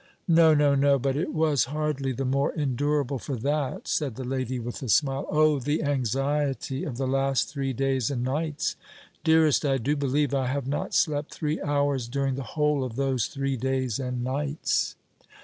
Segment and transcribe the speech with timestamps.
[0.27, 4.57] "No no no but it was hardly the more endurable for that," said the lady,
[4.57, 5.27] with a smile.
[5.29, 5.59] "Oh!
[5.59, 8.75] the anxiety of the last three days and nights!
[9.23, 13.27] Dearest, I do believe I have not slept three hours during the whole of those
[13.27, 14.95] three days and nights!"